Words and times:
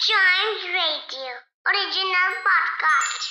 Chimes 0.00 0.62
Radio 0.72 1.30
original 1.66 2.34
podcast. 2.48 3.22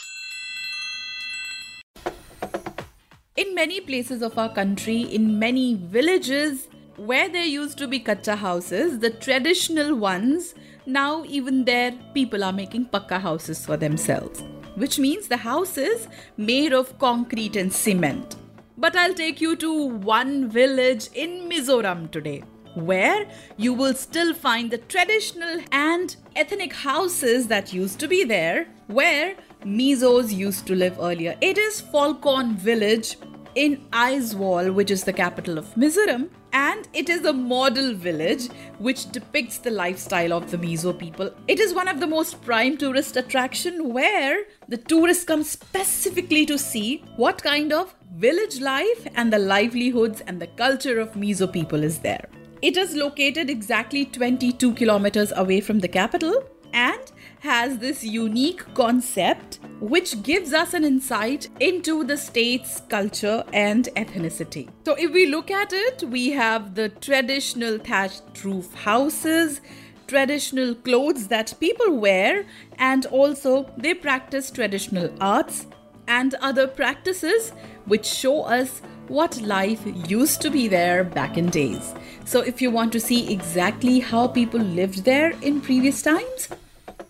In 3.38 3.56
many 3.56 3.80
places 3.80 4.22
of 4.22 4.38
our 4.38 4.54
country, 4.54 5.04
in 5.04 5.40
many 5.40 5.76
villages, 5.76 6.68
where 6.98 7.30
there 7.30 7.46
used 7.46 7.78
to 7.78 7.88
be 7.88 8.00
kacha 8.00 8.36
houses, 8.36 9.00
the 9.00 9.12
traditional 9.12 9.96
ones, 9.96 10.56
now 10.86 11.24
even 11.24 11.64
there, 11.64 11.94
people 12.14 12.44
are 12.44 12.52
making 12.52 12.88
pakka 12.88 13.22
houses 13.22 13.66
for 13.66 13.78
themselves, 13.78 14.44
which 14.76 15.00
means 15.00 15.30
the 15.30 15.38
houses 15.38 16.10
made 16.36 16.74
of 16.74 17.00
concrete 17.00 17.56
and 17.56 17.72
cement. 17.72 18.36
But 18.78 18.98
I'll 18.98 19.14
take 19.14 19.40
you 19.40 19.56
to 19.56 19.86
one 20.14 20.50
village 20.50 21.08
in 21.14 21.48
Mizoram 21.48 22.12
today 22.12 22.44
where 22.86 23.28
you 23.58 23.74
will 23.74 23.94
still 23.94 24.34
find 24.34 24.72
the 24.72 24.78
traditional 24.78 25.62
and 25.72 26.16
ethnic 26.36 26.74
houses 26.74 27.48
that 27.48 27.74
used 27.74 28.00
to 28.00 28.08
be 28.08 28.24
there, 28.24 28.68
where 28.88 29.36
Mizos 29.64 30.34
used 30.34 30.68
to 30.68 30.76
live 30.76 30.98
earlier. 31.00 31.36
It 31.42 31.58
is 31.58 31.82
Falkon 31.82 32.56
Village 32.56 33.18
in 33.56 33.78
Aizawl, 33.92 34.74
which 34.74 34.92
is 34.92 35.04
the 35.04 35.14
capital 35.14 35.58
of 35.58 35.74
Mizoram, 35.74 36.30
and 36.54 36.88
it 36.94 37.10
is 37.10 37.26
a 37.26 37.34
model 37.34 37.94
village 37.96 38.48
which 38.78 39.12
depicts 39.12 39.58
the 39.58 39.72
lifestyle 39.72 40.32
of 40.32 40.52
the 40.52 40.58
Mizo 40.58 40.98
people. 40.98 41.32
It 41.48 41.60
is 41.60 41.74
one 41.74 41.88
of 41.88 42.00
the 42.00 42.08
most 42.08 42.42
prime 42.44 42.78
tourist 42.78 43.18
attraction 43.18 43.94
where 43.94 44.46
the 44.68 44.78
tourists 44.78 45.24
come 45.24 45.44
specifically 45.44 46.46
to 46.46 46.58
see 46.58 47.04
what 47.16 47.42
kind 47.42 47.74
of 47.74 47.96
village 48.16 48.62
life 48.62 49.08
and 49.16 49.34
the 49.34 49.40
livelihoods 49.40 50.22
and 50.22 50.42
the 50.42 50.48
culture 50.48 51.00
of 51.00 51.14
Mizo 51.14 51.52
people 51.52 51.84
is 51.84 52.00
there. 52.00 52.30
It 52.60 52.76
is 52.76 52.96
located 52.96 53.52
exactly 53.52 54.06
22 54.06 54.74
kilometers 54.74 55.32
away 55.36 55.62
from 55.62 55.80
the 55.80 55.88
capital 55.88 56.44
and 56.74 57.12
has 57.42 57.78
this 57.78 58.04
unique 58.04 58.64
concept 58.74 59.60
which 59.80 60.24
gives 60.24 60.54
us 60.54 60.74
an 60.74 60.84
insight 60.84 61.50
into 61.60 62.04
the 62.04 62.18
state's 62.18 62.82
culture 62.90 63.44
and 63.54 63.90
ethnicity. 63.96 64.70
So, 64.86 64.96
if 64.96 65.12
we 65.12 65.28
look 65.28 65.52
at 65.52 65.72
it, 65.72 66.04
we 66.10 66.32
have 66.32 66.74
the 66.74 66.90
traditional 66.90 67.78
thatched 67.78 68.44
roof 68.44 68.74
houses, 68.74 69.62
traditional 70.08 70.74
clothes 70.74 71.28
that 71.28 71.54
people 71.60 72.00
wear, 72.00 72.48
and 72.80 73.06
also 73.06 73.72
they 73.78 73.94
practice 73.94 74.50
traditional 74.50 75.14
arts 75.22 75.68
and 76.08 76.36
other 76.36 76.68
practices 76.68 77.52
which 77.86 78.06
show 78.06 78.42
us 78.44 78.82
what 79.08 79.40
life 79.42 79.82
used 80.10 80.42
to 80.42 80.50
be 80.50 80.68
there 80.68 81.04
back 81.04 81.38
in 81.38 81.50
days. 81.50 81.94
So, 82.26 82.42
if 82.42 82.62
you 82.62 82.72
want 82.72 82.92
to 82.94 83.00
see 83.00 83.32
exactly 83.32 84.00
how 84.00 84.28
people 84.28 84.60
lived 84.60 85.06
there 85.06 85.32
in 85.42 85.62
previous 85.62 86.02
times, 86.02 86.50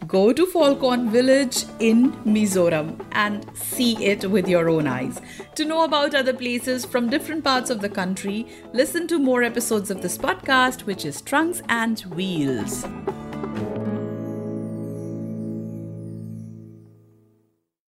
go 0.06 0.32
to 0.32 0.46
Falkon 0.46 1.10
Village 1.10 1.66
in 1.80 2.12
Mizoram 2.24 3.04
and 3.14 3.46
see 3.56 4.06
it 4.06 4.30
with 4.30 4.48
your 4.48 4.70
own 4.70 4.88
eyes. 4.88 5.20
To 5.56 5.66
know 5.66 5.84
about 5.84 6.14
other 6.14 6.34
places 6.34 6.86
from 6.86 7.10
different 7.10 7.44
parts 7.44 7.70
of 7.70 7.82
the 7.82 7.90
country, 7.90 8.48
listen 8.74 9.08
to 9.08 9.18
more 9.18 9.44
episodes 9.44 9.90
of 9.90 10.02
this 10.02 10.18
podcast, 10.18 10.82
which 10.82 11.04
is 11.04 11.22
Trunks 11.22 11.62
and 11.68 12.00
Wheels. 12.02 12.86